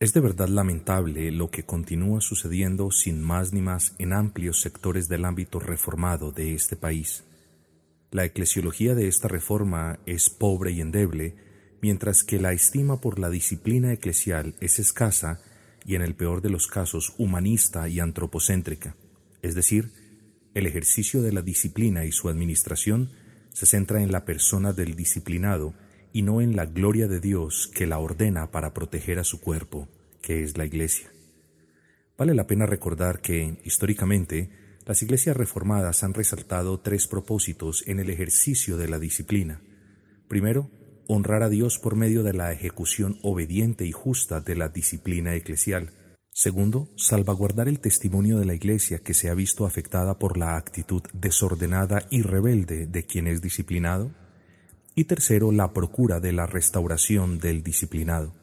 Es 0.00 0.14
de 0.14 0.20
verdad 0.20 0.48
lamentable 0.48 1.30
lo 1.30 1.50
que 1.50 1.64
continúa 1.64 2.22
sucediendo 2.22 2.90
sin 2.90 3.20
más 3.20 3.52
ni 3.52 3.60
más 3.60 3.94
en 3.98 4.14
amplios 4.14 4.62
sectores 4.62 5.08
del 5.08 5.26
ámbito 5.26 5.60
reformado 5.60 6.32
de 6.32 6.54
este 6.54 6.74
país. 6.74 7.24
La 8.10 8.24
eclesiología 8.24 8.94
de 8.94 9.08
esta 9.08 9.28
reforma 9.28 9.98
es 10.06 10.30
pobre 10.30 10.72
y 10.72 10.80
endeble, 10.80 11.36
mientras 11.82 12.24
que 12.24 12.40
la 12.40 12.54
estima 12.54 12.98
por 13.02 13.18
la 13.18 13.28
disciplina 13.28 13.92
eclesial 13.92 14.54
es 14.60 14.78
escasa 14.78 15.42
y 15.84 15.96
en 15.96 16.02
el 16.02 16.14
peor 16.14 16.40
de 16.40 16.48
los 16.48 16.66
casos 16.66 17.12
humanista 17.18 17.86
y 17.86 18.00
antropocéntrica. 18.00 18.96
Es 19.42 19.54
decir, 19.54 19.92
el 20.54 20.66
ejercicio 20.66 21.20
de 21.20 21.32
la 21.32 21.42
disciplina 21.42 22.06
y 22.06 22.12
su 22.12 22.30
administración 22.30 23.10
se 23.52 23.66
centra 23.66 24.02
en 24.02 24.12
la 24.12 24.24
persona 24.24 24.72
del 24.72 24.96
disciplinado 24.96 25.74
y 26.12 26.22
no 26.22 26.40
en 26.40 26.56
la 26.56 26.66
gloria 26.66 27.08
de 27.08 27.20
Dios 27.20 27.70
que 27.74 27.86
la 27.86 27.98
ordena 27.98 28.50
para 28.50 28.74
proteger 28.74 29.18
a 29.18 29.24
su 29.24 29.40
cuerpo, 29.40 29.88
que 30.22 30.42
es 30.42 30.56
la 30.56 30.64
Iglesia. 30.64 31.10
Vale 32.16 32.34
la 32.34 32.46
pena 32.46 32.66
recordar 32.66 33.20
que, 33.20 33.58
históricamente, 33.64 34.50
las 34.86 35.02
iglesias 35.02 35.36
reformadas 35.36 36.02
han 36.04 36.14
resaltado 36.14 36.80
tres 36.80 37.06
propósitos 37.06 37.84
en 37.86 38.00
el 38.00 38.10
ejercicio 38.10 38.76
de 38.76 38.88
la 38.88 38.98
disciplina. 38.98 39.62
Primero, 40.28 40.70
honrar 41.06 41.42
a 41.42 41.48
Dios 41.48 41.78
por 41.78 41.96
medio 41.96 42.22
de 42.22 42.34
la 42.34 42.52
ejecución 42.52 43.18
obediente 43.22 43.86
y 43.86 43.92
justa 43.92 44.40
de 44.40 44.56
la 44.56 44.68
disciplina 44.68 45.34
eclesial. 45.34 45.92
Segundo, 46.32 46.88
salvaguardar 46.96 47.68
el 47.68 47.80
testimonio 47.80 48.38
de 48.38 48.46
la 48.46 48.54
Iglesia 48.54 48.98
que 48.98 49.14
se 49.14 49.28
ha 49.28 49.34
visto 49.34 49.66
afectada 49.66 50.18
por 50.18 50.36
la 50.36 50.56
actitud 50.56 51.02
desordenada 51.12 52.06
y 52.10 52.22
rebelde 52.22 52.86
de 52.86 53.04
quien 53.04 53.26
es 53.26 53.42
disciplinado 53.42 54.12
y 55.00 55.04
tercero, 55.04 55.50
la 55.50 55.72
procura 55.72 56.20
de 56.20 56.32
la 56.32 56.46
restauración 56.46 57.38
del 57.38 57.62
disciplinado. 57.62 58.34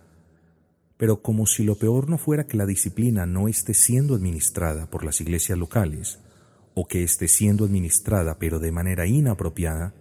Pero 0.97 1.21
como 1.21 1.45
si 1.45 1.63
lo 1.63 1.75
peor 1.75 2.09
no 2.09 2.17
fuera 2.17 2.47
que 2.47 2.57
la 2.57 2.65
disciplina 2.65 3.27
no 3.27 3.47
esté 3.47 3.75
siendo 3.75 4.15
administrada 4.15 4.89
por 4.89 5.03
las 5.03 5.21
iglesias 5.21 5.57
locales, 5.57 6.19
o 6.73 6.87
que 6.87 7.03
esté 7.03 7.27
siendo 7.27 7.65
administrada 7.65 8.39
pero 8.39 8.57
de 8.59 8.71
manera 8.71 9.05
inapropiada, 9.05 9.93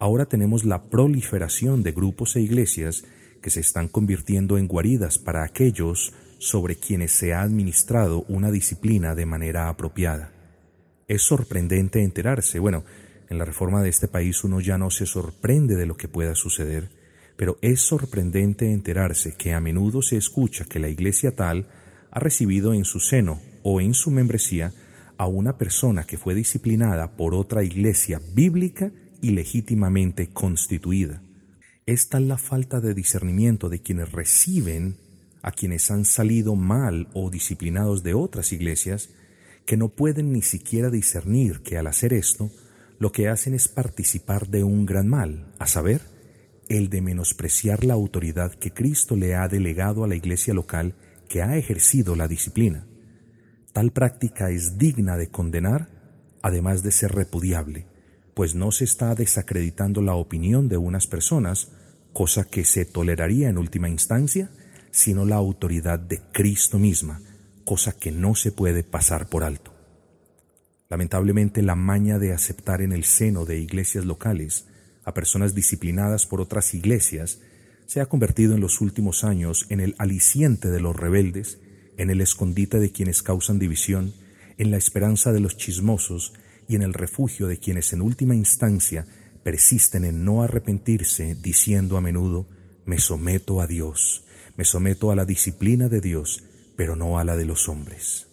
ahora 0.00 0.26
tenemos 0.26 0.64
la 0.64 0.90
proliferación 0.90 1.84
de 1.84 1.92
grupos 1.92 2.34
e 2.34 2.40
iglesias 2.40 3.04
que 3.40 3.50
se 3.50 3.60
están 3.60 3.86
convirtiendo 3.86 4.58
en 4.58 4.66
guaridas 4.66 5.18
para 5.18 5.44
aquellos 5.44 6.12
sobre 6.38 6.74
quienes 6.76 7.12
se 7.12 7.34
ha 7.34 7.42
administrado 7.42 8.24
una 8.28 8.50
disciplina 8.50 9.14
de 9.14 9.26
manera 9.26 9.68
apropiada. 9.68 10.32
Es 11.06 11.22
sorprendente 11.22 12.02
enterarse, 12.02 12.58
bueno, 12.58 12.84
en 13.28 13.38
la 13.38 13.44
reforma 13.44 13.82
de 13.82 13.88
este 13.88 14.08
país 14.08 14.44
uno 14.44 14.60
ya 14.60 14.78
no 14.78 14.90
se 14.90 15.06
sorprende 15.06 15.76
de 15.76 15.86
lo 15.86 15.96
que 15.96 16.08
pueda 16.08 16.34
suceder, 16.34 16.90
pero 17.36 17.58
es 17.62 17.80
sorprendente 17.80 18.70
enterarse 18.70 19.34
que 19.36 19.52
a 19.52 19.60
menudo 19.60 20.02
se 20.02 20.16
escucha 20.16 20.64
que 20.64 20.78
la 20.78 20.88
iglesia 20.88 21.34
tal 21.34 21.68
ha 22.10 22.20
recibido 22.20 22.74
en 22.74 22.84
su 22.84 23.00
seno 23.00 23.40
o 23.62 23.80
en 23.80 23.94
su 23.94 24.10
membresía 24.10 24.72
a 25.16 25.26
una 25.26 25.58
persona 25.58 26.04
que 26.04 26.18
fue 26.18 26.34
disciplinada 26.34 27.16
por 27.16 27.34
otra 27.34 27.64
iglesia 27.64 28.20
bíblica 28.34 28.92
y 29.20 29.30
legítimamente 29.30 30.28
constituida. 30.28 31.22
Es 31.86 32.08
tal 32.08 32.28
la 32.28 32.38
falta 32.38 32.80
de 32.80 32.94
discernimiento 32.94 33.68
de 33.68 33.80
quienes 33.80 34.12
reciben 34.12 34.96
a 35.42 35.52
quienes 35.52 35.90
han 35.90 36.04
salido 36.04 36.56
mal 36.56 37.08
o 37.12 37.30
disciplinados 37.30 38.02
de 38.02 38.14
otras 38.14 38.52
iglesias 38.52 39.10
que 39.66 39.76
no 39.76 39.90
pueden 39.90 40.32
ni 40.32 40.42
siquiera 40.42 40.90
discernir 40.90 41.60
que 41.60 41.76
al 41.76 41.86
hacer 41.86 42.12
esto 42.12 42.50
lo 42.98 43.12
que 43.12 43.28
hacen 43.28 43.54
es 43.54 43.68
participar 43.68 44.48
de 44.48 44.64
un 44.64 44.86
gran 44.86 45.08
mal, 45.08 45.52
a 45.58 45.66
saber, 45.66 46.00
el 46.68 46.88
de 46.88 47.02
menospreciar 47.02 47.84
la 47.84 47.94
autoridad 47.94 48.52
que 48.52 48.72
Cristo 48.72 49.16
le 49.16 49.34
ha 49.34 49.48
delegado 49.48 50.04
a 50.04 50.08
la 50.08 50.14
iglesia 50.14 50.54
local 50.54 50.94
que 51.28 51.42
ha 51.42 51.56
ejercido 51.56 52.16
la 52.16 52.28
disciplina. 52.28 52.86
Tal 53.72 53.90
práctica 53.90 54.50
es 54.50 54.78
digna 54.78 55.16
de 55.16 55.28
condenar, 55.28 55.88
además 56.42 56.82
de 56.82 56.92
ser 56.92 57.12
repudiable, 57.12 57.86
pues 58.34 58.54
no 58.54 58.70
se 58.70 58.84
está 58.84 59.14
desacreditando 59.14 60.00
la 60.00 60.14
opinión 60.14 60.68
de 60.68 60.76
unas 60.76 61.06
personas, 61.06 61.72
cosa 62.12 62.44
que 62.44 62.64
se 62.64 62.84
toleraría 62.84 63.48
en 63.48 63.58
última 63.58 63.88
instancia, 63.88 64.50
sino 64.90 65.24
la 65.24 65.36
autoridad 65.36 65.98
de 65.98 66.20
Cristo 66.32 66.78
misma, 66.78 67.20
cosa 67.64 67.92
que 67.92 68.12
no 68.12 68.34
se 68.34 68.52
puede 68.52 68.84
pasar 68.84 69.28
por 69.28 69.42
alto. 69.42 69.73
Lamentablemente 70.88 71.62
la 71.62 71.74
maña 71.74 72.18
de 72.18 72.32
aceptar 72.32 72.82
en 72.82 72.92
el 72.92 73.04
seno 73.04 73.46
de 73.46 73.58
iglesias 73.58 74.04
locales 74.04 74.66
a 75.04 75.14
personas 75.14 75.54
disciplinadas 75.54 76.26
por 76.26 76.40
otras 76.40 76.74
iglesias 76.74 77.40
se 77.86 78.00
ha 78.00 78.06
convertido 78.06 78.54
en 78.54 78.60
los 78.60 78.80
últimos 78.80 79.24
años 79.24 79.66
en 79.68 79.80
el 79.80 79.94
aliciente 79.98 80.70
de 80.70 80.80
los 80.80 80.96
rebeldes, 80.96 81.58
en 81.96 82.10
el 82.10 82.20
escondite 82.20 82.80
de 82.80 82.90
quienes 82.90 83.22
causan 83.22 83.58
división, 83.58 84.14
en 84.58 84.70
la 84.70 84.76
esperanza 84.76 85.32
de 85.32 85.40
los 85.40 85.56
chismosos 85.56 86.32
y 86.68 86.76
en 86.76 86.82
el 86.82 86.94
refugio 86.94 87.46
de 87.46 87.58
quienes 87.58 87.92
en 87.92 88.00
última 88.00 88.34
instancia 88.34 89.06
persisten 89.42 90.04
en 90.04 90.24
no 90.24 90.42
arrepentirse, 90.42 91.34
diciendo 91.34 91.96
a 91.96 92.00
menudo, 92.00 92.46
me 92.86 92.98
someto 92.98 93.60
a 93.60 93.66
Dios, 93.66 94.24
me 94.56 94.64
someto 94.64 95.10
a 95.10 95.16
la 95.16 95.26
disciplina 95.26 95.88
de 95.88 96.00
Dios, 96.00 96.44
pero 96.76 96.96
no 96.96 97.18
a 97.18 97.24
la 97.24 97.36
de 97.36 97.44
los 97.44 97.68
hombres. 97.68 98.26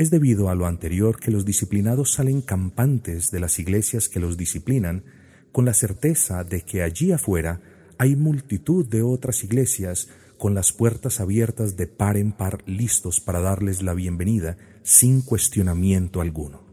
Es 0.00 0.08
debido 0.10 0.48
a 0.48 0.54
lo 0.54 0.64
anterior 0.64 1.20
que 1.20 1.30
los 1.30 1.44
disciplinados 1.44 2.12
salen 2.12 2.40
campantes 2.40 3.30
de 3.30 3.38
las 3.38 3.58
iglesias 3.58 4.08
que 4.08 4.18
los 4.18 4.38
disciplinan 4.38 5.04
con 5.52 5.66
la 5.66 5.74
certeza 5.74 6.42
de 6.42 6.62
que 6.62 6.82
allí 6.82 7.12
afuera 7.12 7.60
hay 7.98 8.16
multitud 8.16 8.86
de 8.86 9.02
otras 9.02 9.44
iglesias 9.44 10.08
con 10.38 10.54
las 10.54 10.72
puertas 10.72 11.20
abiertas 11.20 11.76
de 11.76 11.86
par 11.86 12.16
en 12.16 12.32
par 12.32 12.62
listos 12.64 13.20
para 13.20 13.40
darles 13.40 13.82
la 13.82 13.92
bienvenida 13.92 14.56
sin 14.82 15.20
cuestionamiento 15.20 16.22
alguno. 16.22 16.64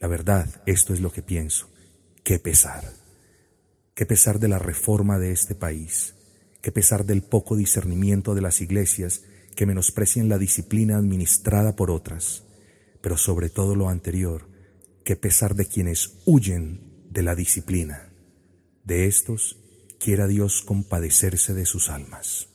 La 0.00 0.08
verdad, 0.08 0.48
esto 0.66 0.94
es 0.94 1.00
lo 1.00 1.12
que 1.12 1.22
pienso. 1.22 1.70
Qué 2.24 2.40
pesar. 2.40 2.92
Qué 3.94 4.04
pesar 4.04 4.40
de 4.40 4.48
la 4.48 4.58
reforma 4.58 5.20
de 5.20 5.30
este 5.30 5.54
país. 5.54 6.16
Qué 6.60 6.72
pesar 6.72 7.06
del 7.06 7.22
poco 7.22 7.54
discernimiento 7.54 8.34
de 8.34 8.40
las 8.40 8.60
iglesias 8.60 9.22
que 9.56 9.66
menosprecian 9.66 10.28
la 10.28 10.38
disciplina 10.38 10.96
administrada 10.98 11.74
por 11.74 11.90
otras, 11.90 12.44
pero 13.00 13.16
sobre 13.16 13.48
todo 13.48 13.74
lo 13.74 13.88
anterior, 13.88 14.48
que 15.04 15.16
pesar 15.16 15.56
de 15.56 15.66
quienes 15.66 16.18
huyen 16.26 17.06
de 17.10 17.22
la 17.22 17.34
disciplina, 17.34 18.12
de 18.84 19.06
estos 19.06 19.58
quiera 19.98 20.26
Dios 20.26 20.62
compadecerse 20.62 21.54
de 21.54 21.66
sus 21.66 21.88
almas. 21.88 22.48